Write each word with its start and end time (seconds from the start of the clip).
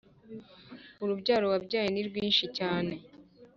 Urubyaro 1.03 1.45
wabyaye 1.53 1.89
nirwinshi 1.91 2.45
cyane 2.57 2.93